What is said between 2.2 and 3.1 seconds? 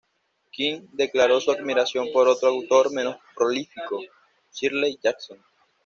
otro autor